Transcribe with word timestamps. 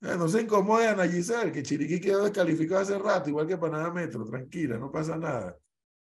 Eh, 0.00 0.16
no 0.16 0.28
se 0.28 0.42
incomode 0.42 0.86
Ana 0.86 1.08
Giselle, 1.08 1.50
que 1.50 1.62
Chiriquí 1.62 2.00
quedó 2.00 2.22
descalificado 2.22 2.82
hace 2.82 2.98
rato, 2.98 3.30
igual 3.30 3.48
que 3.48 3.58
Panamá 3.58 3.92
Metro, 3.92 4.24
tranquila, 4.24 4.78
no 4.78 4.92
pasa 4.92 5.16
nada. 5.16 5.56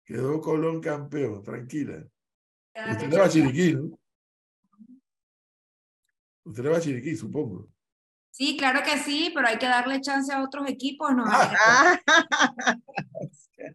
Quedó 0.06 0.40
Colón 0.40 0.80
campeón, 0.80 1.44
tranquila. 1.44 2.06
Usted 2.76 3.10
le 3.10 3.18
va 3.18 3.26
a 3.26 3.30
Chiriquí, 3.30 3.74
¿no? 3.74 4.00
Usted 6.44 6.64
le 6.64 6.70
va 6.70 6.78
a 6.78 6.82
Chiriquí, 6.82 7.16
supongo. 7.16 7.68
Sí, 8.30 8.56
claro 8.56 8.84
que 8.86 9.00
sí, 9.00 9.32
pero 9.34 9.48
hay 9.48 9.58
que 9.58 9.66
darle 9.66 10.00
chance 10.00 10.32
a 10.32 10.44
otros 10.44 10.70
equipos. 10.70 11.10
¿no? 11.16 11.26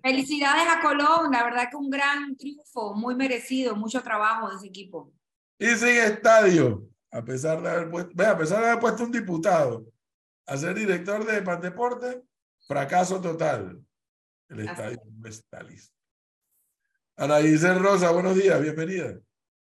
Felicidades 0.02 0.68
a 0.68 0.80
Colón, 0.80 1.32
la 1.32 1.42
verdad 1.42 1.68
que 1.68 1.76
un 1.76 1.90
gran 1.90 2.36
triunfo, 2.36 2.94
muy 2.94 3.16
merecido, 3.16 3.74
mucho 3.74 4.00
trabajo 4.02 4.48
de 4.48 4.56
ese 4.56 4.68
equipo. 4.68 5.12
Y 5.58 5.66
sin 5.66 5.88
estadio, 5.88 6.88
a 7.10 7.22
pesar 7.24 7.60
de 7.60 7.68
haber 7.68 7.90
puesto, 7.90 8.22
a 8.22 8.38
pesar 8.38 8.60
de 8.60 8.68
haber 8.68 8.80
puesto 8.80 9.02
un 9.02 9.10
diputado 9.10 9.91
a 10.46 10.56
ser 10.56 10.74
director 10.74 11.24
de 11.24 11.42
Pandeporte, 11.42 12.22
fracaso 12.66 13.20
total. 13.20 13.84
El 14.48 14.60
estadio 14.60 14.98
no 15.18 15.28
está 15.28 15.62
listo. 15.62 15.94
Ana 17.16 17.40
Giselle 17.40 17.78
Rosa, 17.78 18.10
buenos 18.10 18.34
días, 18.36 18.60
bienvenida. 18.60 19.18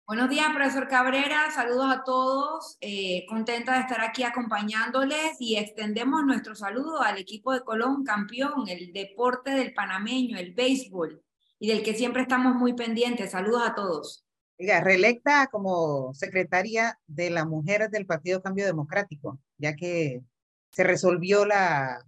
Buenos 0.07 0.29
días, 0.29 0.49
profesor 0.53 0.89
Cabrera. 0.89 1.51
Saludos 1.53 1.87
a 1.89 2.03
todos. 2.03 2.77
Eh, 2.81 3.25
contenta 3.29 3.75
de 3.75 3.81
estar 3.81 4.01
aquí 4.01 4.25
acompañándoles 4.25 5.37
y 5.39 5.57
extendemos 5.57 6.25
nuestro 6.25 6.55
saludo 6.55 7.01
al 7.01 7.19
equipo 7.19 7.53
de 7.53 7.61
Colón, 7.61 8.03
campeón, 8.03 8.69
el 8.69 8.93
deporte 8.93 9.53
del 9.53 9.73
panameño, 9.73 10.37
el 10.37 10.53
béisbol, 10.53 11.23
y 11.61 11.69
del 11.69 11.85
que 11.85 11.95
siempre 11.95 12.23
estamos 12.23 12.57
muy 12.57 12.73
pendientes. 12.73 13.31
Saludos 13.31 13.63
a 13.65 13.75
todos. 13.75 14.27
reelecta 14.59 15.47
como 15.47 16.13
secretaria 16.15 16.99
de 17.07 17.31
la 17.31 17.45
mujer 17.45 17.89
del 17.89 18.07
Partido 18.07 18.43
Cambio 18.43 18.67
Democrático, 18.67 19.39
ya 19.59 19.77
que 19.77 20.23
se 20.71 20.85
resolvió 20.85 21.45
la, 21.45 22.05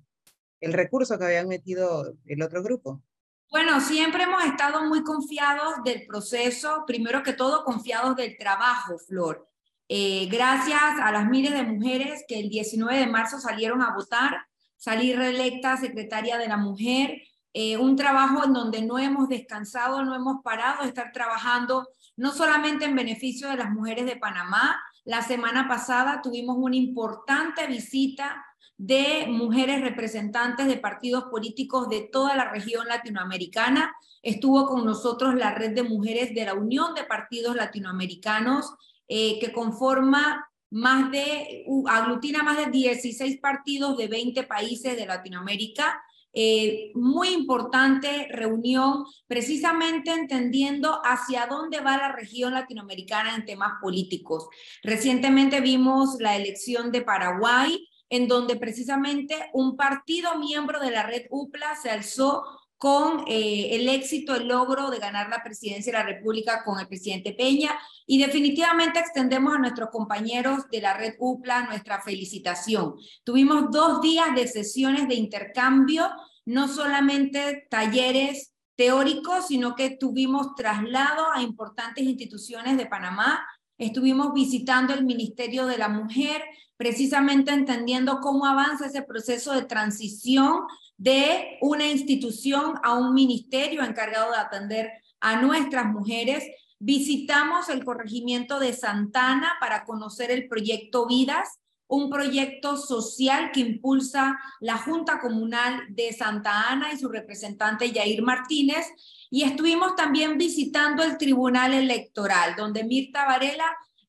el 0.60 0.72
recurso 0.72 1.18
que 1.18 1.24
habían 1.24 1.48
metido 1.48 2.14
el 2.26 2.42
otro 2.42 2.62
grupo. 2.62 3.02
Bueno, 3.50 3.80
siempre 3.80 4.22
hemos 4.22 4.44
estado 4.44 4.84
muy 4.84 5.02
confiados 5.02 5.84
del 5.84 6.06
proceso, 6.06 6.84
primero 6.86 7.22
que 7.22 7.34
todo 7.34 7.64
confiados 7.64 8.16
del 8.16 8.38
trabajo, 8.38 8.98
Flor. 8.98 9.46
Eh, 9.88 10.26
gracias 10.30 10.80
a 11.02 11.12
las 11.12 11.28
miles 11.28 11.52
de 11.52 11.64
mujeres 11.64 12.24
que 12.26 12.40
el 12.40 12.48
19 12.48 12.98
de 12.98 13.06
marzo 13.08 13.38
salieron 13.38 13.82
a 13.82 13.92
votar, 13.92 14.46
salí 14.76 15.12
reelecta 15.12 15.76
secretaria 15.76 16.38
de 16.38 16.48
la 16.48 16.56
mujer, 16.56 17.20
eh, 17.52 17.76
un 17.76 17.94
trabajo 17.94 18.42
en 18.44 18.54
donde 18.54 18.80
no 18.80 18.98
hemos 18.98 19.28
descansado, 19.28 20.02
no 20.02 20.14
hemos 20.14 20.42
parado 20.42 20.82
de 20.82 20.88
estar 20.88 21.12
trabajando, 21.12 21.86
no 22.16 22.32
solamente 22.32 22.86
en 22.86 22.96
beneficio 22.96 23.50
de 23.50 23.56
las 23.56 23.70
mujeres 23.70 24.06
de 24.06 24.16
Panamá. 24.16 24.82
La 25.04 25.22
semana 25.22 25.66
pasada 25.68 26.20
tuvimos 26.22 26.56
una 26.58 26.76
importante 26.76 27.66
visita 27.66 28.44
de 28.78 29.26
mujeres 29.28 29.80
representantes 29.80 30.66
de 30.66 30.76
partidos 30.76 31.24
políticos 31.24 31.88
de 31.88 32.08
toda 32.12 32.36
la 32.36 32.50
región 32.50 32.86
latinoamericana. 32.86 33.94
Estuvo 34.22 34.66
con 34.66 34.84
nosotros 34.84 35.34
la 35.34 35.54
red 35.54 35.72
de 35.72 35.82
mujeres 35.82 36.34
de 36.34 36.44
la 36.44 36.54
Unión 36.54 36.94
de 36.94 37.04
Partidos 37.04 37.56
Latinoamericanos, 37.56 38.74
eh, 39.08 39.38
que 39.40 39.52
conforma 39.52 40.48
más 40.70 41.10
de, 41.10 41.64
aglutina 41.86 42.42
más 42.42 42.56
de 42.56 42.66
16 42.70 43.38
partidos 43.40 43.96
de 43.96 44.08
20 44.08 44.44
países 44.44 44.96
de 44.96 45.06
Latinoamérica. 45.06 46.02
Eh, 46.34 46.92
muy 46.94 47.28
importante 47.28 48.26
reunión, 48.30 49.04
precisamente 49.26 50.12
entendiendo 50.12 51.00
hacia 51.04 51.46
dónde 51.46 51.80
va 51.80 51.98
la 51.98 52.12
región 52.12 52.54
latinoamericana 52.54 53.34
en 53.34 53.44
temas 53.44 53.72
políticos. 53.82 54.48
Recientemente 54.82 55.60
vimos 55.60 56.16
la 56.20 56.36
elección 56.36 56.90
de 56.90 57.02
Paraguay, 57.02 57.86
en 58.08 58.28
donde 58.28 58.56
precisamente 58.56 59.34
un 59.52 59.76
partido 59.76 60.38
miembro 60.38 60.80
de 60.80 60.90
la 60.90 61.02
red 61.02 61.22
UPLA 61.30 61.76
se 61.76 61.90
alzó 61.90 62.42
con 62.82 63.22
eh, 63.28 63.76
el 63.76 63.88
éxito, 63.88 64.34
el 64.34 64.48
logro 64.48 64.90
de 64.90 64.98
ganar 64.98 65.28
la 65.28 65.44
presidencia 65.44 65.92
de 65.92 65.98
la 66.00 66.04
República 66.04 66.64
con 66.64 66.80
el 66.80 66.88
presidente 66.88 67.32
Peña. 67.32 67.78
Y 68.08 68.18
definitivamente 68.18 68.98
extendemos 68.98 69.54
a 69.54 69.58
nuestros 69.58 69.90
compañeros 69.90 70.68
de 70.68 70.80
la 70.80 70.94
red 70.94 71.14
UPLA 71.20 71.66
nuestra 71.66 72.02
felicitación. 72.02 72.96
Tuvimos 73.22 73.70
dos 73.70 74.00
días 74.00 74.34
de 74.34 74.48
sesiones 74.48 75.06
de 75.06 75.14
intercambio, 75.14 76.10
no 76.44 76.66
solamente 76.66 77.68
talleres 77.70 78.52
teóricos, 78.74 79.46
sino 79.46 79.76
que 79.76 79.90
tuvimos 79.90 80.56
traslado 80.56 81.30
a 81.32 81.40
importantes 81.40 82.02
instituciones 82.02 82.76
de 82.76 82.86
Panamá. 82.86 83.46
Estuvimos 83.82 84.32
visitando 84.32 84.94
el 84.94 85.04
Ministerio 85.04 85.66
de 85.66 85.76
la 85.76 85.88
Mujer, 85.88 86.40
precisamente 86.76 87.50
entendiendo 87.50 88.20
cómo 88.20 88.46
avanza 88.46 88.86
ese 88.86 89.02
proceso 89.02 89.52
de 89.54 89.62
transición 89.62 90.60
de 90.96 91.58
una 91.60 91.88
institución 91.88 92.74
a 92.84 92.94
un 92.94 93.12
ministerio 93.12 93.82
encargado 93.82 94.30
de 94.30 94.38
atender 94.38 94.92
a 95.18 95.42
nuestras 95.42 95.86
mujeres. 95.86 96.44
Visitamos 96.78 97.68
el 97.70 97.84
corregimiento 97.84 98.60
de 98.60 98.72
Santana 98.72 99.54
para 99.58 99.84
conocer 99.84 100.30
el 100.30 100.46
proyecto 100.46 101.08
Vidas, 101.08 101.58
un 101.92 102.08
proyecto 102.08 102.78
social 102.78 103.50
que 103.52 103.60
impulsa 103.60 104.38
la 104.60 104.78
Junta 104.78 105.20
Comunal 105.20 105.84
de 105.90 106.10
Santa 106.14 106.70
Ana 106.70 106.90
y 106.90 106.96
su 106.96 107.10
representante 107.10 107.92
Yair 107.92 108.22
Martínez. 108.22 108.86
Y 109.30 109.42
estuvimos 109.42 109.94
también 109.94 110.38
visitando 110.38 111.02
el 111.02 111.18
Tribunal 111.18 111.74
Electoral, 111.74 112.54
donde 112.56 112.84
Mirta 112.84 113.26
Varela 113.26 113.66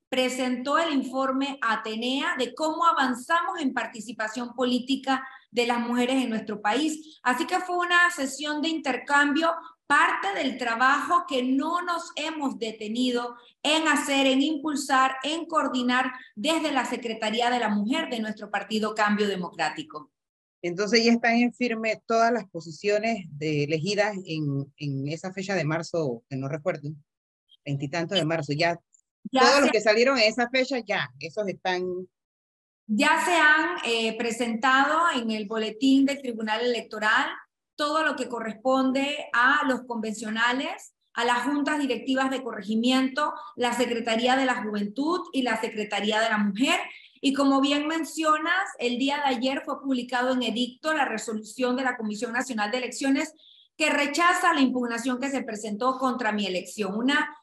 presentó 0.07 0.77
el 0.77 0.93
informe 0.93 1.57
Atenea 1.61 2.35
de 2.37 2.55
cómo 2.55 2.85
avanzamos 2.85 3.59
en 3.59 3.73
participación 3.73 4.53
política 4.53 5.27
de 5.51 5.67
las 5.67 5.79
mujeres 5.79 6.23
en 6.23 6.29
nuestro 6.29 6.61
país. 6.61 7.19
Así 7.21 7.45
que 7.45 7.59
fue 7.59 7.77
una 7.79 8.09
sesión 8.11 8.61
de 8.61 8.69
intercambio, 8.69 9.53
parte 9.93 10.33
del 10.39 10.57
trabajo 10.57 11.25
que 11.27 11.43
no 11.43 11.83
nos 11.83 12.11
hemos 12.15 12.57
detenido 12.57 13.35
en 13.61 13.87
hacer, 13.87 14.25
en 14.25 14.41
impulsar, 14.41 15.17
en 15.21 15.45
coordinar 15.45 16.11
desde 16.35 16.71
la 16.71 16.83
Secretaría 16.83 17.51
de 17.51 17.59
la 17.59 17.69
Mujer 17.69 18.09
de 18.09 18.19
nuestro 18.19 18.49
partido 18.49 18.95
Cambio 18.95 19.27
Democrático. 19.27 20.11
Entonces 20.63 21.05
ya 21.05 21.11
están 21.11 21.35
en 21.35 21.53
firme 21.53 22.01
todas 22.07 22.33
las 22.33 22.49
posiciones 22.49 23.27
de, 23.37 23.65
elegidas 23.65 24.15
en, 24.25 24.73
en 24.77 25.07
esa 25.09 25.31
fecha 25.31 25.53
de 25.53 25.63
marzo, 25.63 26.23
que 26.27 26.37
no 26.37 26.47
recuerdo, 26.47 26.89
veintitantos 27.63 28.17
de 28.17 28.25
marzo, 28.25 28.51
ya 28.53 28.79
todos 29.31 29.61
los 29.61 29.69
que 29.69 29.81
salieron 29.81 30.17
en 30.17 30.23
esa 30.23 30.49
fecha 30.49 30.79
ya, 30.79 31.11
esos 31.19 31.47
están... 31.47 31.83
Ya 32.87 33.23
se 33.23 33.35
han 33.35 33.77
eh, 33.85 34.17
presentado 34.17 35.03
en 35.15 35.29
el 35.29 35.45
boletín 35.45 36.05
del 36.05 36.19
Tribunal 36.19 36.61
Electoral 36.61 37.27
todo 37.75 38.03
lo 38.03 38.15
que 38.15 38.29
corresponde 38.29 39.29
a 39.33 39.61
los 39.67 39.81
convencionales, 39.83 40.93
a 41.13 41.25
las 41.25 41.43
juntas 41.43 41.79
directivas 41.79 42.29
de 42.31 42.43
corregimiento, 42.43 43.33
la 43.55 43.73
Secretaría 43.73 44.35
de 44.35 44.45
la 44.45 44.63
Juventud 44.63 45.21
y 45.31 45.43
la 45.43 45.59
Secretaría 45.59 46.19
de 46.19 46.29
la 46.29 46.37
Mujer. 46.37 46.79
Y 47.21 47.33
como 47.33 47.61
bien 47.61 47.87
mencionas, 47.87 48.65
el 48.79 48.97
día 48.97 49.17
de 49.17 49.35
ayer 49.35 49.61
fue 49.63 49.81
publicado 49.81 50.33
en 50.33 50.43
edicto 50.43 50.93
la 50.93 51.05
resolución 51.05 51.75
de 51.75 51.83
la 51.83 51.97
Comisión 51.97 52.33
Nacional 52.33 52.71
de 52.71 52.79
Elecciones 52.79 53.33
que 53.77 53.89
rechaza 53.89 54.53
la 54.53 54.61
impugnación 54.61 55.19
que 55.19 55.29
se 55.29 55.41
presentó 55.41 55.97
contra 55.97 56.31
mi 56.31 56.45
elección. 56.45 56.95
Una 56.95 57.35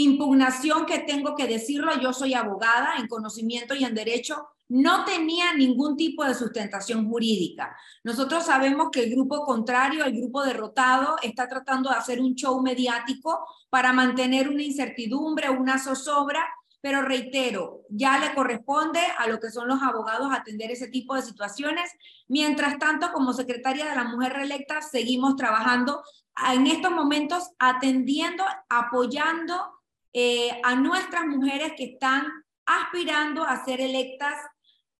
impugnación 0.00 0.86
que 0.86 1.00
tengo 1.00 1.34
que 1.34 1.46
decirlo, 1.46 2.00
yo 2.00 2.12
soy 2.12 2.34
abogada 2.34 2.96
en 2.98 3.08
conocimiento 3.08 3.74
y 3.74 3.84
en 3.84 3.94
derecho, 3.94 4.48
no 4.68 5.04
tenía 5.04 5.54
ningún 5.54 5.96
tipo 5.96 6.24
de 6.24 6.34
sustentación 6.34 7.08
jurídica. 7.08 7.76
Nosotros 8.02 8.44
sabemos 8.44 8.88
que 8.90 9.04
el 9.04 9.10
grupo 9.10 9.44
contrario, 9.44 10.04
el 10.04 10.16
grupo 10.16 10.42
derrotado, 10.42 11.16
está 11.22 11.48
tratando 11.48 11.90
de 11.90 11.96
hacer 11.96 12.20
un 12.20 12.34
show 12.34 12.60
mediático 12.60 13.46
para 13.70 13.92
mantener 13.92 14.48
una 14.48 14.62
incertidumbre, 14.62 15.50
una 15.50 15.78
zozobra, 15.78 16.44
pero 16.80 17.02
reitero, 17.02 17.82
ya 17.88 18.18
le 18.18 18.34
corresponde 18.34 19.00
a 19.18 19.26
lo 19.28 19.40
que 19.40 19.50
son 19.50 19.68
los 19.68 19.82
abogados 19.82 20.32
atender 20.32 20.70
ese 20.70 20.88
tipo 20.88 21.14
de 21.14 21.22
situaciones. 21.22 21.90
Mientras 22.28 22.78
tanto, 22.78 23.12
como 23.12 23.32
secretaria 23.32 23.88
de 23.88 23.96
la 23.96 24.04
mujer 24.04 24.32
reelecta, 24.34 24.82
seguimos 24.82 25.36
trabajando 25.36 26.02
en 26.52 26.66
estos 26.66 26.92
momentos 26.92 27.50
atendiendo, 27.58 28.44
apoyando 28.68 29.75
eh, 30.18 30.48
a 30.62 30.74
nuestras 30.76 31.26
mujeres 31.26 31.74
que 31.76 31.84
están 31.84 32.24
aspirando 32.64 33.44
a 33.44 33.62
ser 33.66 33.82
electas 33.82 34.32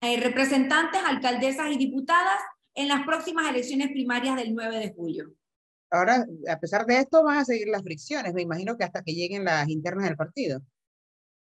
eh, 0.03 0.21
representantes, 0.21 1.01
alcaldesas 1.07 1.71
y 1.71 1.79
diputadas 1.79 2.39
en 2.75 2.89
las 2.89 3.03
próximas 3.07 3.49
elecciones 3.49 3.89
primarias 3.93 4.37
del 4.37 4.55
9 4.55 4.79
de 4.79 4.93
julio. 4.93 5.33
Ahora, 5.91 6.27
a 6.51 6.61
pesar 6.61 6.85
de 6.85 6.99
esto, 6.99 7.25
van 7.25 7.39
a 7.39 7.47
seguir 7.47 7.69
las 7.69 7.83
fricciones, 7.83 8.35
me 8.35 8.43
imagino 8.43 8.77
que 8.77 8.85
hasta 8.85 9.03
que 9.03 9.15
lleguen 9.15 9.47
las 9.47 9.67
internas 9.71 10.05
del 10.05 10.19
partido. 10.19 10.61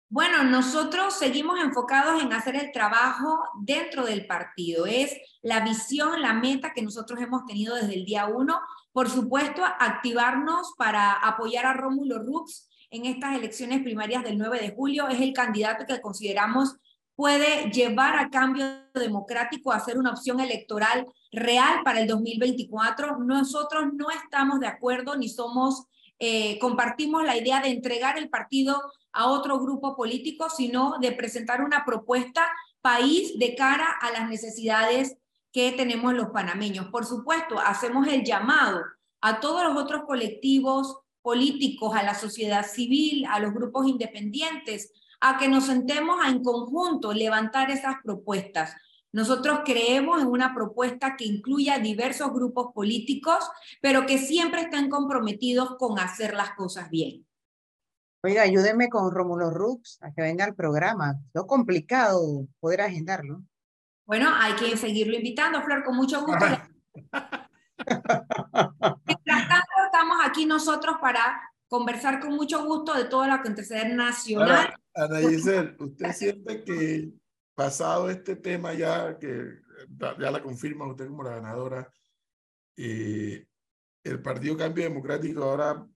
Bueno, 0.08 0.44
nosotros 0.44 1.16
seguimos 1.16 1.60
enfocados 1.60 2.22
en 2.22 2.32
hacer 2.32 2.56
el 2.56 2.72
trabajo 2.72 3.40
dentro 3.60 4.06
del 4.06 4.28
partido. 4.28 4.86
Es 4.86 5.18
la 5.42 5.62
visión, 5.62 6.22
la 6.22 6.34
meta 6.34 6.74
que 6.76 6.84
nosotros 6.84 7.20
hemos 7.20 7.48
tenido 7.48 7.74
desde 7.74 7.96
el 7.96 8.06
día 8.06 8.28
uno. 8.28 8.62
Por 8.92 9.10
supuesto, 9.10 9.64
activarnos 9.66 10.76
para 10.78 11.14
apoyar 11.14 11.66
a 11.66 11.74
Rómulo 11.74 12.20
Rux 12.20 12.70
en 12.94 13.08
estas 13.08 13.36
elecciones 13.36 13.82
primarias 13.82 14.24
del 14.24 14.38
9 14.38 14.60
de 14.62 14.76
julio. 14.76 15.08
Es 15.08 15.20
el 15.20 15.34
candidato 15.34 15.86
que 15.86 16.00
consideramos 16.00 16.76
puede 17.16 17.72
llevar 17.72 18.18
a 18.18 18.30
cambio 18.30 18.66
democrático 18.94 19.72
a 19.72 19.80
ser 19.80 19.98
una 19.98 20.12
opción 20.12 20.40
electoral 20.40 21.08
real 21.32 21.82
para 21.84 22.00
el 22.02 22.08
2024. 22.08 23.18
Nosotros 23.18 23.86
no 23.94 24.10
estamos 24.12 24.60
de 24.60 24.68
acuerdo 24.68 25.16
ni 25.16 25.28
somos, 25.28 25.86
eh, 26.20 26.60
compartimos 26.60 27.24
la 27.24 27.36
idea 27.36 27.62
de 27.62 27.70
entregar 27.70 28.18
el 28.18 28.30
partido 28.30 28.80
a 29.12 29.28
otro 29.28 29.60
grupo 29.60 29.96
político, 29.96 30.50
sino 30.50 30.96
de 31.02 31.12
presentar 31.12 31.64
una 31.64 31.86
propuesta 31.86 32.48
país 32.82 33.38
de 33.40 33.56
cara 33.56 33.88
a 34.02 34.12
las 34.12 34.30
necesidades 34.30 35.18
que 35.52 35.72
tenemos 35.72 36.14
los 36.14 36.30
panameños. 36.30 36.88
Por 36.88 37.06
supuesto, 37.06 37.60
hacemos 37.60 38.08
el 38.08 38.24
llamado 38.24 38.82
a 39.22 39.40
todos 39.40 39.64
los 39.64 39.82
otros 39.82 40.04
colectivos 40.06 41.03
políticos, 41.24 41.96
a 41.96 42.04
la 42.04 42.14
sociedad 42.14 42.68
civil, 42.68 43.26
a 43.26 43.40
los 43.40 43.54
grupos 43.54 43.88
independientes, 43.88 44.92
a 45.20 45.38
que 45.38 45.48
nos 45.48 45.66
sentemos 45.66 46.18
a 46.24 46.30
en 46.30 46.44
conjunto 46.44 47.14
levantar 47.14 47.72
esas 47.72 47.96
propuestas. 48.04 48.76
Nosotros 49.14 49.62
creemos 49.64 50.22
en 50.22 50.28
una 50.28 50.54
propuesta 50.54 51.16
que 51.16 51.26
incluya 51.26 51.80
diversos 51.80 52.34
grupos 52.34 52.74
políticos, 52.74 53.40
pero 53.82 54.06
que 54.06 54.18
siempre 54.18 54.62
estén 54.62 54.90
comprometidos 54.90 55.76
con 55.78 55.98
hacer 55.98 56.34
las 56.34 56.52
cosas 56.52 56.90
bien. 56.90 57.26
Oiga, 58.24 58.42
ayúdeme 58.42 58.90
con 58.90 59.12
Rómulo 59.12 59.50
Rux 59.50 60.00
a 60.02 60.12
que 60.12 60.22
venga 60.22 60.46
al 60.46 60.56
programa. 60.56 61.20
Es 61.34 61.44
complicado 61.44 62.48
poder 62.60 62.82
agendarlo. 62.82 63.44
Bueno, 64.06 64.30
hay 64.34 64.54
que 64.54 64.76
seguirlo 64.78 65.16
invitando, 65.16 65.62
Flor, 65.62 65.84
con 65.84 65.96
mucho 65.96 66.26
gusto. 66.26 66.46
Estamos 70.04 70.26
aquí 70.30 70.46
nosotros 70.46 70.98
para 71.00 71.42
conversar 71.70 72.20
con 72.20 72.36
mucho 72.36 72.66
gusto 72.66 72.94
de 72.94 73.06
todo 73.06 73.26
lo 73.26 73.36
acontecer 73.36 73.96
nacional. 73.96 74.76
Ana 74.94 75.20
Giselle, 75.20 75.78
¿usted 75.80 76.12
siente 76.12 76.62
que 76.66 77.14
pasado 77.56 78.10
este 78.10 78.36
tema 78.36 78.74
ya, 78.74 79.18
que 79.18 79.62
ya 80.20 80.30
la 80.30 80.44
confirma 80.44 80.92
usted 80.92 81.08
como 81.08 81.24
la 81.24 81.36
ganadora, 81.36 81.90
eh, 82.76 83.48
el 84.04 84.22
Partido 84.22 84.58
Cambio 84.58 84.84
Democrático 84.84 85.42
ahora 85.42 85.88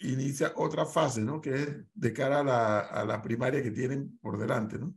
inicia 0.00 0.52
otra 0.56 0.84
fase, 0.84 1.22
¿no? 1.22 1.40
Que 1.40 1.54
es 1.54 1.68
de 1.94 2.12
cara 2.12 2.40
a 2.40 2.44
la, 2.44 2.80
a 2.80 3.04
la 3.06 3.22
primaria 3.22 3.62
que 3.62 3.70
tienen 3.70 4.18
por 4.18 4.36
delante, 4.36 4.78
¿no? 4.78 4.94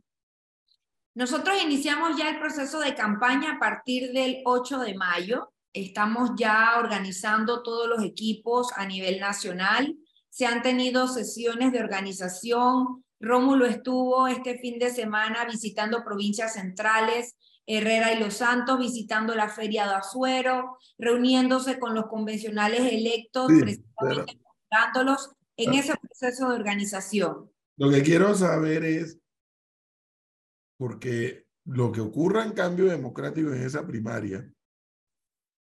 Nosotros 1.14 1.56
iniciamos 1.62 2.18
ya 2.18 2.28
el 2.28 2.38
proceso 2.38 2.78
de 2.78 2.94
campaña 2.94 3.52
a 3.52 3.58
partir 3.58 4.12
del 4.12 4.42
8 4.44 4.80
de 4.80 4.94
mayo. 4.94 5.53
Estamos 5.74 6.30
ya 6.36 6.78
organizando 6.78 7.64
todos 7.64 7.88
los 7.88 8.04
equipos 8.04 8.72
a 8.76 8.86
nivel 8.86 9.18
nacional. 9.18 9.96
Se 10.30 10.46
han 10.46 10.62
tenido 10.62 11.08
sesiones 11.08 11.72
de 11.72 11.80
organización. 11.80 13.04
Rómulo 13.18 13.66
estuvo 13.66 14.28
este 14.28 14.56
fin 14.58 14.78
de 14.78 14.90
semana 14.90 15.44
visitando 15.46 16.04
provincias 16.04 16.52
centrales, 16.52 17.36
Herrera 17.66 18.12
y 18.12 18.20
Los 18.20 18.34
Santos, 18.34 18.78
visitando 18.78 19.34
la 19.34 19.48
Feria 19.48 19.88
de 19.88 19.94
Azuero, 19.94 20.78
reuniéndose 20.96 21.80
con 21.80 21.92
los 21.92 22.06
convencionales 22.06 22.80
electos, 22.92 23.48
precisamente 23.48 24.40
dándolos 24.70 25.32
en 25.56 25.70
ah. 25.70 25.78
ese 25.80 25.94
proceso 25.96 26.50
de 26.50 26.54
organización. 26.54 27.50
Lo 27.76 27.90
que 27.90 28.04
quiero 28.04 28.32
saber 28.36 28.84
es 28.84 29.18
porque 30.76 31.46
lo 31.64 31.90
que 31.90 32.00
ocurra 32.00 32.44
en 32.44 32.52
cambio 32.52 32.84
democrático 32.84 33.50
en 33.50 33.62
esa 33.62 33.84
primaria 33.84 34.48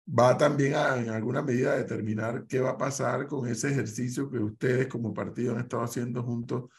va 0.09 0.37
también 0.37 0.75
a, 0.75 0.99
en 0.99 1.11
alguna 1.11 1.43
medida 1.43 1.73
a 1.73 1.77
determinar 1.77 2.47
qué 2.47 2.61
va 2.61 2.71
a 2.71 2.79
pasar 2.79 3.27
con 3.27 3.47
ese 3.47 3.71
ejercicio 3.71 4.31
que 4.31 4.39
ustedes 4.39 4.87
como 4.89 5.13
partido 5.13 5.55
han 5.55 5.61
estado 5.61 5.83
haciendo 5.83 6.23
junto 6.23 6.71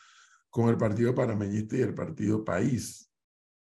con 0.49 0.69
el 0.69 0.77
Partido 0.77 1.13
Panameñista 1.13 1.77
y 1.77 1.81
el 1.81 1.93
Partido 1.93 2.43
País. 2.43 3.09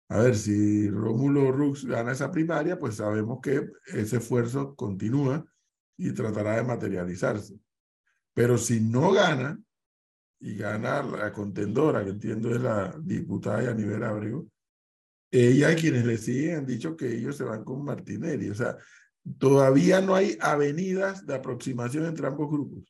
A 0.09 0.19
ver, 0.21 0.37
si 0.37 0.89
Rómulo 0.89 1.51
Rux 1.53 1.85
gana 1.85 2.13
esa 2.13 2.31
primaria, 2.31 2.79
pues 2.79 2.97
sabemos 2.97 3.41
que 3.43 3.69
ese 3.87 4.19
esfuerzo 4.19 4.75
continúa 4.75 5.45
y 5.97 6.13
tratará 6.13 6.57
de 6.57 6.63
materializarse. 6.63 7.59
Pero 8.33 8.57
si 8.57 8.81
no 8.81 9.13
gana, 9.13 9.59
y 10.41 10.57
gana 10.57 11.03
la 11.03 11.33
contendora, 11.33 12.05
que 12.05 12.11
entiendo 12.11 12.55
es 12.55 12.61
la 12.61 12.97
diputada 13.01 13.75
nivel 13.75 14.03
Abrego, 14.05 14.47
ella 15.31 15.73
y 15.73 15.77
quienes 15.77 16.07
le 16.07 16.17
siguen 16.17 16.59
han 16.59 16.67
dicho 16.67 16.97
que 16.97 17.13
ellos 17.15 17.37
se 17.37 17.45
van 17.45 17.65
con 17.65 17.85
Martinelli. 17.85 18.49
O 18.49 18.55
sea, 18.55 18.77
todavía 19.38 20.00
no 20.00 20.15
hay 20.15 20.37
avenidas 20.41 21.26
de 21.26 21.35
aproximación 21.35 22.06
entre 22.06 22.26
ambos 22.26 22.50
grupos. 22.50 22.85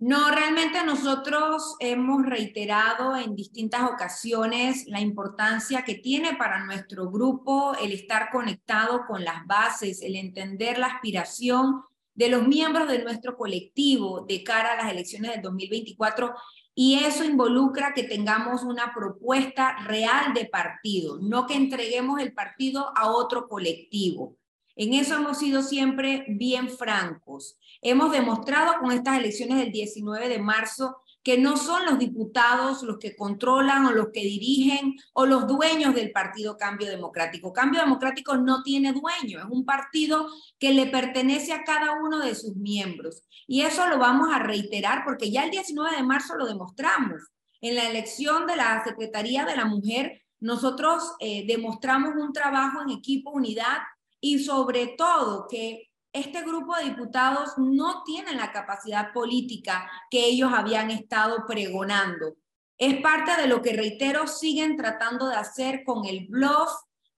No, 0.00 0.30
realmente 0.30 0.84
nosotros 0.84 1.74
hemos 1.80 2.24
reiterado 2.24 3.16
en 3.16 3.34
distintas 3.34 3.82
ocasiones 3.82 4.86
la 4.86 5.00
importancia 5.00 5.82
que 5.82 5.96
tiene 5.96 6.36
para 6.36 6.64
nuestro 6.64 7.10
grupo 7.10 7.74
el 7.82 7.90
estar 7.90 8.30
conectado 8.30 9.06
con 9.08 9.24
las 9.24 9.44
bases, 9.46 10.00
el 10.02 10.14
entender 10.14 10.78
la 10.78 10.86
aspiración 10.86 11.82
de 12.14 12.28
los 12.28 12.46
miembros 12.46 12.86
de 12.86 13.02
nuestro 13.02 13.36
colectivo 13.36 14.24
de 14.28 14.44
cara 14.44 14.74
a 14.74 14.76
las 14.76 14.92
elecciones 14.92 15.32
del 15.32 15.42
2024 15.42 16.32
y 16.76 17.00
eso 17.02 17.24
involucra 17.24 17.92
que 17.92 18.04
tengamos 18.04 18.62
una 18.62 18.94
propuesta 18.94 19.78
real 19.84 20.32
de 20.32 20.44
partido, 20.44 21.18
no 21.20 21.44
que 21.44 21.54
entreguemos 21.54 22.20
el 22.20 22.32
partido 22.34 22.92
a 22.96 23.10
otro 23.10 23.48
colectivo. 23.48 24.36
En 24.78 24.94
eso 24.94 25.16
hemos 25.16 25.38
sido 25.38 25.64
siempre 25.64 26.24
bien 26.28 26.70
francos. 26.70 27.58
Hemos 27.82 28.12
demostrado 28.12 28.74
con 28.80 28.92
estas 28.92 29.18
elecciones 29.18 29.58
del 29.58 29.72
19 29.72 30.28
de 30.28 30.38
marzo 30.38 30.98
que 31.24 31.36
no 31.36 31.56
son 31.56 31.84
los 31.84 31.98
diputados 31.98 32.84
los 32.84 32.98
que 32.98 33.16
controlan 33.16 33.86
o 33.86 33.90
los 33.90 34.10
que 34.14 34.20
dirigen 34.20 34.94
o 35.14 35.26
los 35.26 35.48
dueños 35.48 35.96
del 35.96 36.12
partido 36.12 36.56
Cambio 36.56 36.88
Democrático. 36.88 37.52
Cambio 37.52 37.80
Democrático 37.80 38.36
no 38.36 38.62
tiene 38.62 38.92
dueño, 38.92 39.40
es 39.40 39.46
un 39.50 39.64
partido 39.64 40.28
que 40.60 40.72
le 40.72 40.86
pertenece 40.86 41.52
a 41.52 41.64
cada 41.64 41.94
uno 42.00 42.20
de 42.20 42.36
sus 42.36 42.54
miembros. 42.54 43.24
Y 43.48 43.62
eso 43.62 43.88
lo 43.88 43.98
vamos 43.98 44.28
a 44.32 44.38
reiterar 44.38 45.02
porque 45.04 45.32
ya 45.32 45.42
el 45.42 45.50
19 45.50 45.96
de 45.96 46.02
marzo 46.04 46.36
lo 46.36 46.46
demostramos. 46.46 47.20
En 47.60 47.74
la 47.74 47.90
elección 47.90 48.46
de 48.46 48.54
la 48.54 48.84
Secretaría 48.84 49.44
de 49.44 49.56
la 49.56 49.64
Mujer, 49.64 50.22
nosotros 50.38 51.02
eh, 51.18 51.44
demostramos 51.48 52.14
un 52.14 52.32
trabajo 52.32 52.80
en 52.80 52.90
equipo, 52.90 53.32
unidad 53.32 53.78
y 54.20 54.38
sobre 54.40 54.88
todo 54.98 55.46
que 55.48 55.88
este 56.12 56.42
grupo 56.42 56.74
de 56.76 56.84
diputados 56.84 57.50
no 57.58 58.02
tienen 58.04 58.38
la 58.38 58.50
capacidad 58.50 59.12
política 59.12 59.90
que 60.10 60.24
ellos 60.26 60.50
habían 60.52 60.90
estado 60.90 61.44
pregonando. 61.46 62.34
Es 62.78 63.00
parte 63.00 63.40
de 63.40 63.48
lo 63.48 63.60
que, 63.60 63.74
reitero, 63.74 64.26
siguen 64.26 64.76
tratando 64.76 65.28
de 65.28 65.36
hacer 65.36 65.82
con 65.84 66.06
el 66.06 66.26
bluff, 66.28 66.70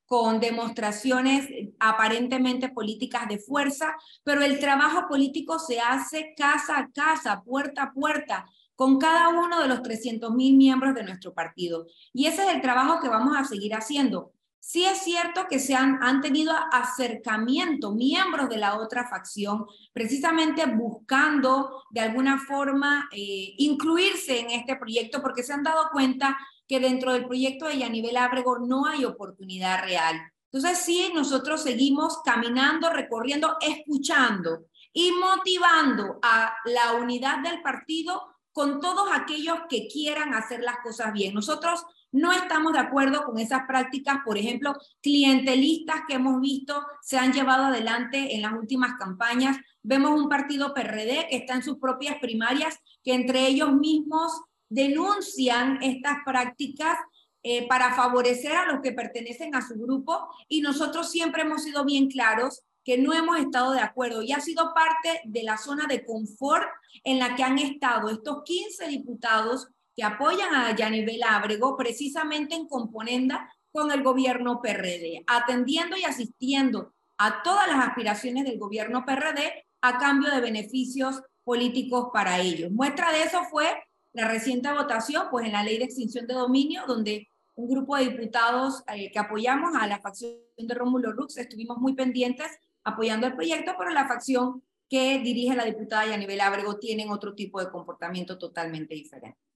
con 0.06 0.40
demostraciones 0.40 1.46
aparentemente 1.78 2.70
políticas 2.70 3.28
de 3.28 3.38
fuerza, 3.38 3.94
pero 4.24 4.42
el 4.42 4.58
trabajo 4.58 5.06
político 5.08 5.58
se 5.58 5.78
hace 5.78 6.34
casa 6.36 6.78
a 6.78 6.90
casa, 6.90 7.42
puerta 7.44 7.84
a 7.84 7.92
puerta, 7.92 8.46
con 8.74 8.98
cada 8.98 9.28
uno 9.28 9.60
de 9.60 9.68
los 9.68 9.82
300 9.82 10.32
mil 10.34 10.56
miembros 10.56 10.94
de 10.94 11.04
nuestro 11.04 11.32
partido. 11.32 11.86
Y 12.12 12.26
ese 12.26 12.42
es 12.42 12.54
el 12.54 12.62
trabajo 12.62 13.00
que 13.00 13.08
vamos 13.08 13.36
a 13.36 13.44
seguir 13.44 13.74
haciendo. 13.74 14.32
Sí 14.62 14.84
es 14.84 14.98
cierto 14.98 15.46
que 15.48 15.58
se 15.58 15.74
han, 15.74 16.02
han 16.02 16.20
tenido 16.20 16.52
acercamiento 16.70 17.92
miembros 17.92 18.48
de 18.50 18.58
la 18.58 18.78
otra 18.78 19.08
facción, 19.08 19.64
precisamente 19.92 20.66
buscando 20.66 21.82
de 21.90 22.00
alguna 22.00 22.38
forma 22.38 23.08
eh, 23.10 23.54
incluirse 23.56 24.38
en 24.38 24.50
este 24.50 24.76
proyecto, 24.76 25.22
porque 25.22 25.42
se 25.42 25.54
han 25.54 25.62
dado 25.62 25.88
cuenta 25.90 26.38
que 26.68 26.78
dentro 26.78 27.12
del 27.12 27.26
proyecto 27.26 27.66
de 27.66 27.78
Yanivel 27.78 28.16
Ábrego 28.16 28.58
no 28.58 28.86
hay 28.86 29.04
oportunidad 29.04 29.82
real. 29.82 30.20
Entonces 30.52 30.78
sí, 30.84 31.10
nosotros 31.14 31.62
seguimos 31.62 32.20
caminando, 32.22 32.90
recorriendo, 32.90 33.56
escuchando 33.60 34.66
y 34.92 35.12
motivando 35.12 36.18
a 36.22 36.54
la 36.66 36.92
unidad 36.94 37.38
del 37.38 37.62
partido 37.62 38.36
con 38.52 38.80
todos 38.80 39.08
aquellos 39.12 39.58
que 39.68 39.88
quieran 39.88 40.34
hacer 40.34 40.60
las 40.60 40.78
cosas 40.82 41.12
bien. 41.12 41.34
Nosotros 41.34 41.84
no 42.12 42.32
estamos 42.32 42.72
de 42.72 42.80
acuerdo 42.80 43.24
con 43.24 43.38
esas 43.38 43.62
prácticas, 43.66 44.18
por 44.24 44.36
ejemplo, 44.36 44.74
clientelistas 45.00 46.02
que 46.08 46.14
hemos 46.14 46.40
visto 46.40 46.82
se 47.02 47.18
han 47.18 47.32
llevado 47.32 47.64
adelante 47.64 48.34
en 48.34 48.42
las 48.42 48.52
últimas 48.52 48.94
campañas. 48.98 49.56
Vemos 49.82 50.18
un 50.20 50.28
partido 50.28 50.74
PRD 50.74 51.28
que 51.28 51.36
está 51.36 51.54
en 51.54 51.62
sus 51.62 51.78
propias 51.78 52.16
primarias, 52.18 52.78
que 53.04 53.14
entre 53.14 53.46
ellos 53.46 53.72
mismos 53.72 54.40
denuncian 54.68 55.82
estas 55.82 56.18
prácticas 56.24 56.98
eh, 57.42 57.66
para 57.68 57.94
favorecer 57.94 58.52
a 58.52 58.66
los 58.70 58.82
que 58.82 58.92
pertenecen 58.92 59.54
a 59.54 59.66
su 59.66 59.74
grupo 59.74 60.28
y 60.48 60.60
nosotros 60.60 61.10
siempre 61.10 61.42
hemos 61.42 61.62
sido 61.62 61.84
bien 61.84 62.08
claros 62.08 62.62
que 62.84 62.98
no 62.98 63.12
hemos 63.12 63.38
estado 63.38 63.72
de 63.72 63.80
acuerdo 63.80 64.22
y 64.22 64.32
ha 64.32 64.40
sido 64.40 64.74
parte 64.74 65.22
de 65.24 65.42
la 65.42 65.56
zona 65.56 65.86
de 65.86 66.04
confort 66.04 66.68
en 67.04 67.18
la 67.18 67.34
que 67.36 67.42
han 67.42 67.58
estado 67.58 68.10
estos 68.10 68.42
15 68.44 68.88
diputados 68.88 69.68
que 70.00 70.06
apoyan 70.06 70.54
a 70.54 70.74
Yanivel 70.74 71.22
Ábrego 71.22 71.76
precisamente 71.76 72.54
en 72.54 72.66
componenda 72.66 73.54
con 73.70 73.92
el 73.92 74.02
gobierno 74.02 74.62
PRD, 74.62 75.24
atendiendo 75.26 75.94
y 75.94 76.04
asistiendo 76.04 76.94
a 77.18 77.42
todas 77.42 77.68
las 77.68 77.86
aspiraciones 77.86 78.44
del 78.44 78.58
gobierno 78.58 79.04
PRD 79.04 79.66
a 79.82 79.98
cambio 79.98 80.30
de 80.30 80.40
beneficios 80.40 81.22
políticos 81.44 82.08
para 82.14 82.40
ellos. 82.40 82.72
Muestra 82.72 83.12
de 83.12 83.24
eso 83.24 83.42
fue 83.50 83.66
la 84.14 84.26
reciente 84.26 84.72
votación, 84.72 85.26
pues 85.30 85.44
en 85.44 85.52
la 85.52 85.62
ley 85.62 85.76
de 85.76 85.84
extinción 85.84 86.26
de 86.26 86.32
dominio, 86.32 86.84
donde 86.86 87.28
un 87.54 87.68
grupo 87.68 87.94
de 87.96 88.08
diputados 88.08 88.82
eh, 88.94 89.10
que 89.12 89.18
apoyamos 89.18 89.76
a 89.78 89.86
la 89.86 90.00
facción 90.00 90.32
de 90.56 90.74
Rómulo 90.74 91.12
Rux, 91.12 91.36
estuvimos 91.36 91.76
muy 91.76 91.92
pendientes 91.92 92.48
apoyando 92.84 93.26
el 93.26 93.34
proyecto, 93.34 93.74
pero 93.78 93.90
la 93.90 94.08
facción 94.08 94.62
que 94.88 95.18
dirige 95.18 95.54
la 95.54 95.66
diputada 95.66 96.06
Yanibel 96.06 96.40
Ábrego 96.40 96.78
tienen 96.78 97.10
otro 97.10 97.34
tipo 97.34 97.60
de 97.60 97.70
comportamiento 97.70 98.38
totalmente 98.38 98.94
diferente. 98.94 99.49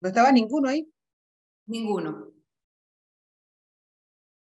¿No 0.00 0.08
estaba 0.08 0.30
ninguno 0.32 0.68
ahí? 0.68 0.88
Ninguno. 1.66 2.32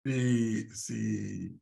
Sí, 0.05 0.69
sí, 0.71 1.61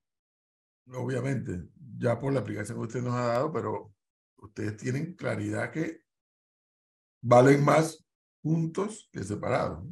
obviamente, 0.88 1.68
ya 1.98 2.18
por 2.18 2.32
la 2.32 2.40
aplicación 2.40 2.78
que 2.78 2.84
usted 2.84 3.02
nos 3.02 3.14
ha 3.14 3.26
dado, 3.26 3.52
pero 3.52 3.94
ustedes 4.36 4.76
tienen 4.76 5.14
claridad 5.14 5.70
que 5.70 6.02
valen 7.22 7.64
más 7.64 8.04
juntos 8.42 9.08
que 9.10 9.24
separados. 9.24 9.86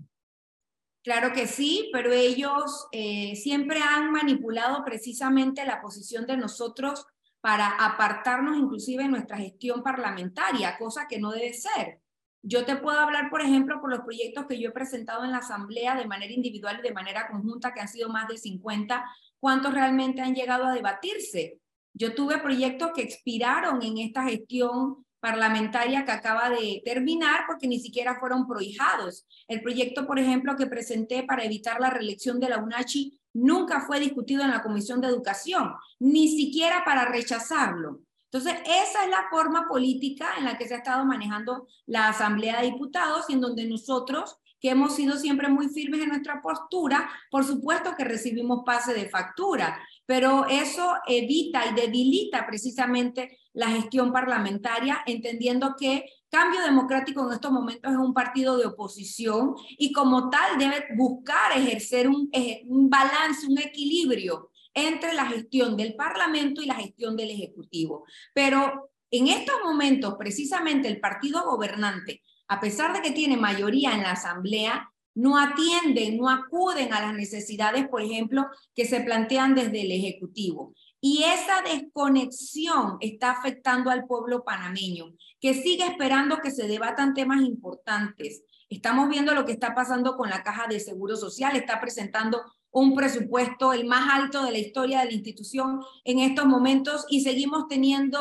Claro 1.03 1.33
que 1.33 1.47
sí, 1.47 1.89
pero 1.93 2.13
ellos 2.13 2.87
eh, 2.93 3.35
siempre 3.37 3.81
han 3.81 4.13
manipulado 4.13 4.85
precisamente 4.85 5.65
la 5.65 5.81
posición 5.81 6.27
de 6.27 6.37
nosotros 6.37 7.07
para 7.41 7.71
apartarnos 7.71 8.57
inclusive 8.57 9.05
en 9.05 9.13
nuestra 9.13 9.39
gestión 9.39 9.83
parlamentaria, 9.83 10.77
cosa 10.79 11.09
que 11.09 11.19
no 11.19 11.33
debe 11.33 11.55
ser. 11.55 12.02
Yo 12.43 12.65
te 12.65 12.77
puedo 12.77 12.99
hablar, 12.99 13.31
por 13.31 13.41
ejemplo, 13.41 13.81
por 13.81 13.91
los 13.91 14.01
proyectos 14.01 14.47
que 14.47 14.61
yo 14.61 14.71
he 14.71 14.73
presentado 14.73 15.25
en 15.25 15.31
la 15.31 15.39
Asamblea 15.39 15.95
de 15.95 16.07
manera 16.07 16.33
individual 16.33 16.81
y 16.81 16.89
de 16.89 16.93
manera 16.93 17.29
conjunta, 17.29 17.73
que 17.73 17.81
han 17.81 17.89
sido 17.89 18.09
más 18.09 18.27
de 18.27 18.37
50, 18.37 19.05
cuántos 19.39 19.73
realmente 19.73 20.23
han 20.23 20.35
llegado 20.35 20.67
a 20.67 20.75
debatirse. 20.75 21.61
Yo 21.95 22.15
tuve 22.15 22.39
proyectos 22.39 22.91
que 22.95 23.03
expiraron 23.03 23.81
en 23.83 23.99
esta 23.99 24.25
gestión 24.25 25.07
parlamentaria 25.21 26.05
que 26.05 26.11
acaba 26.11 26.51
de 26.51 26.83
terminar 26.85 27.45
porque 27.47 27.69
ni 27.69 27.79
siquiera 27.79 28.19
fueron 28.19 28.49
prohijados. 28.49 29.25
El 29.47 29.63
proyecto, 29.63 30.05
por 30.05 30.19
ejemplo, 30.19 30.57
que 30.57 30.67
presenté 30.67 31.23
para 31.23 31.45
evitar 31.45 31.81
la 31.81 31.91
reelección 31.91 32.41
de 32.41 32.49
la 32.49 32.59
UNACHI 32.59 33.21
nunca 33.35 33.83
fue 33.83 34.01
discutido 34.01 34.43
en 34.43 34.51
la 34.51 34.63
Comisión 34.63 35.01
de 35.01 35.07
Educación, 35.07 35.75
ni 36.01 36.29
siquiera 36.29 36.83
para 36.85 37.05
rechazarlo. 37.05 38.01
Entonces, 38.33 38.61
esa 38.65 39.05
es 39.05 39.11
la 39.11 39.27
forma 39.31 39.69
política 39.69 40.31
en 40.39 40.45
la 40.45 40.57
que 40.57 40.67
se 40.67 40.73
ha 40.73 40.79
estado 40.79 41.05
manejando 41.05 41.67
la 41.85 42.09
Asamblea 42.09 42.61
de 42.61 42.71
Diputados 42.71 43.27
y 43.29 43.35
en 43.35 43.43
donde 43.43 43.67
nosotros, 43.67 44.39
que 44.59 44.71
hemos 44.71 44.95
sido 44.95 45.19
siempre 45.19 45.49
muy 45.49 45.69
firmes 45.69 46.01
en 46.01 46.09
nuestra 46.09 46.41
postura, 46.41 47.11
por 47.31 47.45
supuesto 47.45 47.95
que 47.95 48.05
recibimos 48.05 48.63
pase 48.65 48.95
de 48.95 49.11
factura, 49.11 49.79
pero 50.07 50.47
eso 50.47 50.95
evita 51.07 51.67
y 51.67 51.75
debilita 51.75 52.47
precisamente 52.47 53.39
la 53.53 53.69
gestión 53.69 54.13
parlamentaria, 54.15 55.03
entendiendo 55.05 55.75
que 55.79 56.07
Cambio 56.31 56.63
Democrático 56.63 57.27
en 57.27 57.35
estos 57.35 57.53
momentos 57.53 57.93
es 57.93 57.99
un 57.99 58.15
partido 58.15 58.57
de 58.57 58.65
oposición 58.65 59.55
y 59.77 59.93
como 59.93 60.31
tal 60.31 60.59
debe 60.59 60.87
buscar 60.97 61.53
ejercer 61.55 62.09
un, 62.09 62.31
un 62.67 62.89
balance, 62.89 63.47
un 63.47 63.59
equilibrio 63.59 64.52
entre 64.75 65.15
la 65.15 65.27
gestión 65.27 65.77
del 65.77 65.95
Parlamento 65.95 66.63
y 66.63 66.67
la 66.67 66.75
gestión 66.75 67.17
del 67.17 67.31
Ejecutivo. 67.31 68.05
Pero 68.35 68.91
en 69.11 69.29
estos 69.29 69.57
momentos, 69.65 70.15
precisamente 70.19 70.89
el 70.89 71.01
partido 71.01 71.45
gobernante, 71.45 72.23
a 72.49 72.61
pesar 72.61 72.93
de 72.93 73.03
que 73.03 73.13
tiene 73.13 73.37
mayoría 73.37 73.95
en 73.95 74.03
la 74.03 74.13
Asamblea, 74.13 74.89
no 75.15 75.39
atienden, 75.39 76.17
no 76.17 76.31
acuden 76.31 76.93
a 76.93 77.01
las 77.01 77.15
necesidades, 77.15 77.87
por 77.89 78.03
ejemplo, 78.03 78.47
que 78.75 78.87
se 78.87 79.01
plantean 79.01 79.55
desde 79.55 79.83
el 79.83 79.93
Ejecutivo. 79.93 80.75
Y 81.01 81.25
esa 81.25 81.63
desconexión 81.63 82.97
está 83.01 83.33
afectando 83.33 83.91
al 83.91 84.07
pueblo 84.07 84.45
panameño, 84.45 85.13
que 85.41 85.55
sigue 85.55 85.85
esperando 85.85 86.39
que 86.39 86.51
se 86.51 86.67
debatan 86.67 87.13
temas 87.13 87.43
importantes. 87.43 88.45
Estamos 88.71 89.11
viendo 89.11 89.35
lo 89.35 89.45
que 89.45 89.53
está 89.53 89.75
pasando 89.75 90.17
con 90.17 90.31
la 90.31 90.43
Caja 90.43 90.67
de 90.69 90.81
Seguro 90.81 91.17
Social, 91.17 91.57
está 91.57 91.81
presentando 91.81 92.43
un 92.73 92.95
presupuesto 92.95 93.73
el 93.73 93.85
más 93.85 94.13
alto 94.13 94.43
de 94.43 94.51
la 94.51 94.59
historia 94.59 95.01
de 95.01 95.07
la 95.07 95.13
institución 95.13 95.81
en 96.05 96.19
estos 96.19 96.47
momentos 96.47 97.07
y 97.09 97.21
seguimos 97.21 97.69
teniendo 97.69 98.19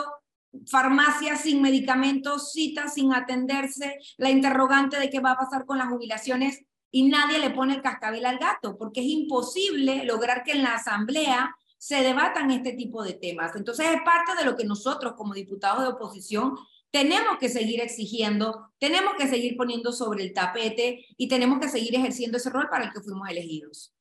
farmacias 0.67 1.41
sin 1.41 1.61
medicamentos, 1.61 2.51
citas 2.51 2.93
sin 2.93 3.13
atenderse, 3.13 3.97
la 4.17 4.29
interrogante 4.29 4.99
de 4.99 5.09
qué 5.09 5.19
va 5.19 5.31
a 5.31 5.37
pasar 5.37 5.65
con 5.65 5.77
las 5.77 5.87
jubilaciones 5.87 6.65
y 6.91 7.07
nadie 7.07 7.39
le 7.39 7.51
pone 7.51 7.75
el 7.75 7.81
cascabel 7.81 8.25
al 8.25 8.37
gato, 8.37 8.77
porque 8.77 8.99
es 8.99 9.07
imposible 9.07 10.03
lograr 10.03 10.43
que 10.43 10.51
en 10.51 10.63
la 10.63 10.75
asamblea 10.75 11.55
se 11.77 12.03
debatan 12.03 12.51
este 12.51 12.73
tipo 12.73 13.01
de 13.01 13.13
temas. 13.13 13.55
Entonces 13.55 13.87
es 13.89 14.01
parte 14.03 14.35
de 14.37 14.43
lo 14.43 14.57
que 14.57 14.65
nosotros 14.65 15.13
como 15.15 15.33
diputados 15.33 15.83
de 15.83 15.89
oposición 15.89 16.55
tenemos 16.91 17.37
que 17.39 17.47
seguir 17.47 17.79
exigiendo, 17.79 18.73
tenemos 18.77 19.13
que 19.17 19.29
seguir 19.29 19.55
poniendo 19.55 19.93
sobre 19.93 20.23
el 20.23 20.33
tapete 20.33 21.05
y 21.15 21.29
tenemos 21.29 21.59
que 21.59 21.69
seguir 21.69 21.95
ejerciendo 21.95 22.37
ese 22.37 22.49
rol 22.49 22.67
para 22.69 22.83
el 22.83 22.91
que 22.91 22.99
fuimos 22.99 23.29
elegidos. 23.29 23.93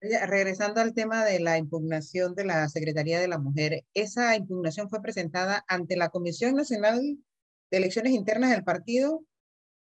Regresando 0.00 0.80
al 0.80 0.94
tema 0.94 1.24
de 1.24 1.40
la 1.40 1.56
impugnación 1.56 2.34
de 2.34 2.44
la 2.44 2.68
Secretaría 2.68 3.18
de 3.18 3.28
la 3.28 3.38
Mujer, 3.38 3.84
esa 3.94 4.36
impugnación 4.36 4.90
fue 4.90 5.00
presentada 5.00 5.64
ante 5.68 5.96
la 5.96 6.10
Comisión 6.10 6.54
Nacional 6.54 7.00
de 7.70 7.76
Elecciones 7.76 8.12
Internas 8.12 8.50
del 8.50 8.62
partido 8.62 9.24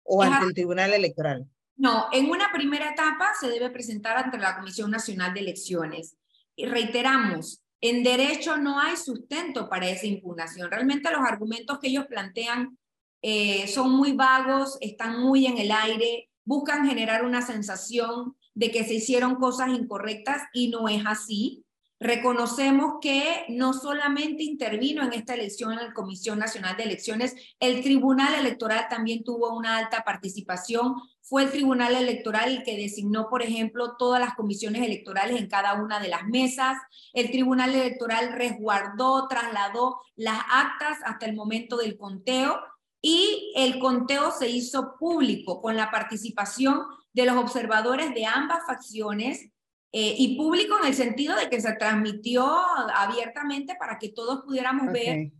o 0.03 0.23
ante 0.23 0.45
el 0.47 0.53
Tribunal 0.53 0.93
Electoral. 0.93 1.45
No, 1.75 2.07
en 2.13 2.29
una 2.29 2.51
primera 2.53 2.91
etapa 2.91 3.33
se 3.39 3.49
debe 3.49 3.69
presentar 3.69 4.17
ante 4.17 4.37
la 4.37 4.55
Comisión 4.55 4.89
Nacional 4.89 5.33
de 5.33 5.41
Elecciones. 5.41 6.15
Y 6.55 6.65
reiteramos, 6.65 7.61
en 7.81 8.01
derecho 8.01 8.55
no 8.55 8.79
hay 8.79 8.95
sustento 8.95 9.67
para 9.67 9.89
esa 9.89 10.07
impugnación. 10.07 10.71
Realmente 10.71 11.11
los 11.11 11.21
argumentos 11.21 11.79
que 11.79 11.89
ellos 11.89 12.07
plantean 12.07 12.77
eh, 13.21 13.67
son 13.67 13.91
muy 13.91 14.13
vagos, 14.13 14.77
están 14.79 15.19
muy 15.19 15.45
en 15.45 15.57
el 15.57 15.71
aire, 15.71 16.29
buscan 16.45 16.87
generar 16.87 17.25
una 17.25 17.41
sensación 17.41 18.37
de 18.55 18.71
que 18.71 18.83
se 18.83 18.95
hicieron 18.95 19.35
cosas 19.35 19.69
incorrectas 19.69 20.41
y 20.53 20.69
no 20.69 20.87
es 20.89 21.03
así. 21.05 21.65
Reconocemos 21.97 22.95
que 23.01 23.45
no 23.49 23.73
solamente 23.73 24.43
intervino 24.43 25.01
en 25.03 25.13
esta 25.13 25.33
elección 25.33 25.71
en 25.71 25.79
la 25.79 25.93
Comisión 25.93 26.39
Nacional 26.39 26.75
de 26.75 26.83
Elecciones, 26.83 27.35
el 27.59 27.81
Tribunal 27.83 28.35
Electoral 28.35 28.87
también 28.89 29.23
tuvo 29.23 29.55
una 29.55 29.77
alta 29.77 30.03
participación. 30.03 30.95
Fue 31.21 31.43
el 31.43 31.51
Tribunal 31.51 31.95
Electoral 31.95 32.51
el 32.51 32.63
que 32.63 32.75
designó, 32.75 33.29
por 33.29 33.43
ejemplo, 33.43 33.95
todas 33.97 34.19
las 34.19 34.35
comisiones 34.35 34.83
electorales 34.83 35.39
en 35.39 35.47
cada 35.47 35.81
una 35.81 36.01
de 36.01 36.09
las 36.09 36.25
mesas. 36.25 36.77
El 37.13 37.31
Tribunal 37.31 37.73
Electoral 37.73 38.33
resguardó, 38.33 39.27
trasladó 39.29 40.01
las 40.15 40.39
actas 40.51 40.97
hasta 41.05 41.25
el 41.25 41.35
momento 41.35 41.77
del 41.77 41.97
conteo 41.97 42.59
y 43.07 43.53
el 43.55 43.77
conteo 43.77 44.31
se 44.31 44.49
hizo 44.49 44.95
público 44.97 45.61
con 45.61 45.77
la 45.77 45.91
participación 45.91 46.81
de 47.13 47.25
los 47.25 47.37
observadores 47.37 48.15
de 48.15 48.25
ambas 48.25 48.65
facciones 48.65 49.51
eh, 49.91 50.15
y 50.17 50.35
público 50.35 50.75
en 50.81 50.87
el 50.87 50.95
sentido 50.95 51.35
de 51.35 51.47
que 51.47 51.61
se 51.61 51.73
transmitió 51.73 52.51
abiertamente 52.95 53.75
para 53.79 53.99
que 53.99 54.09
todos 54.09 54.41
pudiéramos 54.41 54.91
ver 54.91 55.31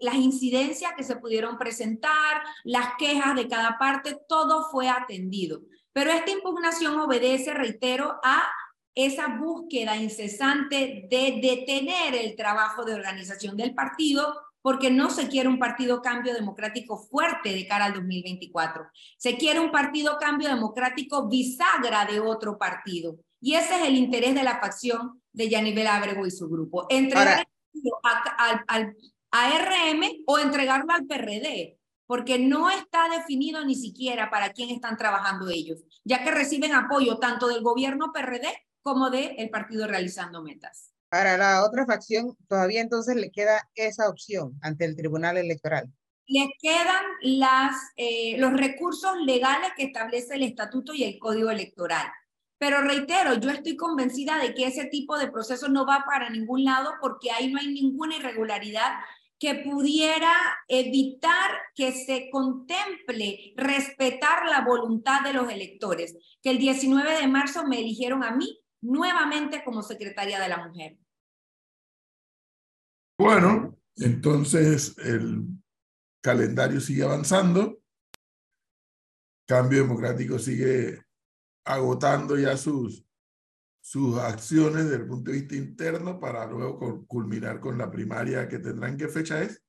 las 0.00 0.14
incidencias 0.14 0.92
que 0.96 1.02
se 1.02 1.16
pudieron 1.16 1.58
presentar, 1.58 2.40
las 2.62 2.90
quejas 3.00 3.34
de 3.34 3.48
cada 3.48 3.78
parte, 3.78 4.16
todo 4.28 4.70
fue 4.70 4.88
atendido. 4.88 5.60
Pero 5.92 6.12
esta 6.12 6.30
impugnación 6.30 7.00
obedece, 7.00 7.52
reitero, 7.52 8.20
a 8.22 8.48
esa 8.94 9.26
búsqueda 9.26 9.96
incesante 9.96 11.08
de 11.10 11.40
detener 11.42 12.14
el 12.14 12.36
trabajo 12.36 12.84
de 12.84 12.94
organización 12.94 13.56
del 13.56 13.74
partido 13.74 14.40
porque 14.62 14.90
no 14.90 15.10
se 15.10 15.28
quiere 15.28 15.48
un 15.48 15.58
partido 15.58 16.00
cambio 16.00 16.32
democrático 16.32 16.96
fuerte 16.96 17.52
de 17.52 17.66
cara 17.66 17.86
al 17.86 17.94
2024. 17.94 18.86
Se 19.18 19.36
quiere 19.36 19.60
un 19.60 19.72
partido 19.72 20.16
cambio 20.18 20.48
democrático 20.48 21.28
bisagra 21.28 22.06
de 22.06 22.20
otro 22.20 22.56
partido. 22.58 23.16
Y 23.40 23.54
ese 23.54 23.74
es 23.74 23.88
el 23.88 23.96
interés 23.96 24.34
de 24.34 24.44
la 24.44 24.60
facción 24.60 25.20
de 25.32 25.48
Yanibel 25.48 25.88
Ábrego 25.88 26.24
y 26.24 26.30
su 26.30 26.48
grupo. 26.48 26.86
Entregar 26.88 27.46
al, 28.68 28.96
ARM 29.30 30.02
o 30.26 30.38
entregarlo 30.38 30.92
al 30.92 31.06
PRD, 31.06 31.78
porque 32.06 32.38
no 32.38 32.70
está 32.70 33.08
definido 33.08 33.64
ni 33.64 33.74
siquiera 33.74 34.30
para 34.30 34.52
quién 34.52 34.70
están 34.70 34.96
trabajando 34.96 35.48
ellos, 35.48 35.82
ya 36.04 36.22
que 36.22 36.30
reciben 36.30 36.74
apoyo 36.74 37.18
tanto 37.18 37.48
del 37.48 37.62
gobierno 37.62 38.12
PRD 38.12 38.46
como 38.82 39.10
del 39.10 39.34
el 39.38 39.50
partido 39.50 39.86
realizando 39.86 40.42
metas. 40.42 40.91
Para 41.12 41.36
la 41.36 41.62
otra 41.62 41.84
facción, 41.84 42.34
todavía 42.48 42.80
entonces 42.80 43.16
le 43.16 43.30
queda 43.30 43.68
esa 43.74 44.08
opción 44.08 44.58
ante 44.62 44.86
el 44.86 44.96
Tribunal 44.96 45.36
Electoral. 45.36 45.92
Le 46.26 46.48
quedan 46.58 47.04
las, 47.20 47.76
eh, 47.96 48.38
los 48.38 48.54
recursos 48.54 49.18
legales 49.20 49.72
que 49.76 49.82
establece 49.82 50.36
el 50.36 50.42
estatuto 50.42 50.94
y 50.94 51.04
el 51.04 51.18
código 51.18 51.50
electoral. 51.50 52.10
Pero 52.56 52.80
reitero, 52.80 53.34
yo 53.34 53.50
estoy 53.50 53.76
convencida 53.76 54.38
de 54.38 54.54
que 54.54 54.64
ese 54.64 54.86
tipo 54.86 55.18
de 55.18 55.30
proceso 55.30 55.68
no 55.68 55.84
va 55.84 56.02
para 56.06 56.30
ningún 56.30 56.64
lado 56.64 56.94
porque 56.98 57.30
ahí 57.30 57.52
no 57.52 57.60
hay 57.60 57.74
ninguna 57.74 58.16
irregularidad 58.16 58.92
que 59.38 59.56
pudiera 59.56 60.32
evitar 60.66 61.50
que 61.74 61.92
se 61.92 62.30
contemple 62.30 63.52
respetar 63.58 64.46
la 64.46 64.62
voluntad 64.62 65.20
de 65.20 65.34
los 65.34 65.52
electores, 65.52 66.16
que 66.42 66.48
el 66.48 66.58
19 66.58 67.20
de 67.20 67.28
marzo 67.28 67.66
me 67.66 67.80
eligieron 67.80 68.24
a 68.24 68.30
mí 68.30 68.62
nuevamente 68.80 69.62
como 69.62 69.82
secretaria 69.82 70.40
de 70.40 70.48
la 70.48 70.66
mujer. 70.66 71.01
Bueno, 73.22 73.78
entonces 73.94 74.98
el 74.98 75.44
calendario 76.20 76.80
sigue 76.80 77.04
avanzando, 77.04 77.78
Cambio 79.46 79.82
Democrático 79.82 80.40
sigue 80.40 81.00
agotando 81.64 82.36
ya 82.36 82.56
sus, 82.56 83.06
sus 83.80 84.18
acciones 84.18 84.86
desde 84.86 85.04
el 85.04 85.06
punto 85.06 85.30
de 85.30 85.38
vista 85.38 85.54
interno 85.54 86.18
para 86.18 86.46
luego 86.46 87.06
culminar 87.06 87.60
con 87.60 87.78
la 87.78 87.92
primaria 87.92 88.48
que 88.48 88.58
tendrán. 88.58 88.96
¿Qué 88.96 89.06
fecha 89.06 89.40
es? 89.40 89.62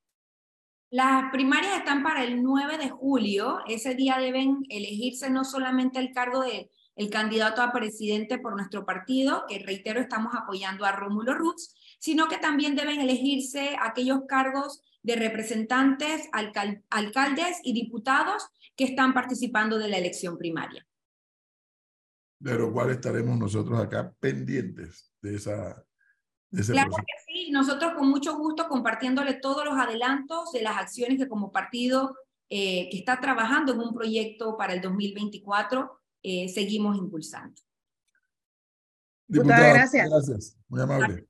Las 0.90 1.32
primarias 1.32 1.78
están 1.78 2.02
para 2.02 2.24
el 2.24 2.42
9 2.42 2.80
de 2.80 2.90
julio. 2.90 3.60
Ese 3.68 3.94
día 3.94 4.18
deben 4.18 4.64
elegirse 4.68 5.30
no 5.30 5.46
solamente 5.46 6.00
el 6.00 6.12
cargo 6.12 6.42
de 6.42 6.72
el 6.96 7.10
candidato 7.10 7.62
a 7.62 7.72
presidente 7.72 8.38
por 8.38 8.56
nuestro 8.56 8.86
partido, 8.86 9.46
que 9.48 9.60
reitero 9.60 10.00
estamos 10.00 10.34
apoyando 10.36 10.86
a 10.86 10.92
Rómulo 10.92 11.34
Ruz, 11.34 11.74
sino 12.04 12.28
que 12.28 12.38
también 12.38 12.76
deben 12.76 13.00
elegirse 13.00 13.78
aquellos 13.82 14.24
cargos 14.28 14.82
de 15.04 15.16
representantes, 15.16 16.28
alcaldes 16.90 17.62
y 17.64 17.72
diputados 17.72 18.50
que 18.76 18.84
están 18.84 19.14
participando 19.14 19.78
de 19.78 19.88
la 19.88 20.00
elección 20.00 20.38
primaria. 20.38 20.86
De 22.40 22.56
lo 22.56 22.74
cual 22.74 22.90
estaremos 22.90 23.40
nosotros 23.40 23.80
acá 23.80 24.14
pendientes 24.20 25.14
de 25.22 25.36
esa 25.38 25.82
claro 26.52 26.92
que 26.92 27.24
sí, 27.26 27.52
nosotros 27.52 27.94
con 27.94 28.10
mucho 28.10 28.38
gusto 28.38 28.68
compartiéndole 28.68 29.36
todos 29.36 29.64
los 29.64 29.76
adelantos 29.76 30.52
de 30.52 30.62
las 30.62 30.76
acciones 30.76 31.18
que 31.18 31.30
como 31.30 31.54
partido 31.54 32.18
eh, 32.50 32.90
que 32.92 32.98
está 32.98 33.22
trabajando 33.22 33.72
en 33.72 33.80
un 33.80 33.94
proyecto 33.94 34.58
para 34.58 34.74
el 34.74 34.82
2024 34.82 36.02
eh, 36.22 36.50
seguimos 36.50 36.98
impulsando. 36.98 37.56
Muchas 39.30 39.74
gracias. 39.74 40.10
Gracias, 40.10 40.58
muy 40.68 40.82
amable. 40.82 41.26